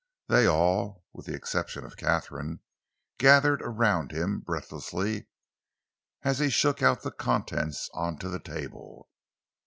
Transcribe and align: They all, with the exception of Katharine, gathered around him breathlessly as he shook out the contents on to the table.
They 0.29 0.47
all, 0.47 1.05
with 1.13 1.27
the 1.27 1.35
exception 1.35 1.85
of 1.85 1.95
Katharine, 1.95 2.61
gathered 3.19 3.61
around 3.61 4.11
him 4.11 4.39
breathlessly 4.39 5.27
as 6.23 6.39
he 6.39 6.49
shook 6.49 6.81
out 6.81 7.03
the 7.03 7.11
contents 7.11 7.87
on 7.93 8.17
to 8.17 8.27
the 8.29 8.39
table. 8.39 9.11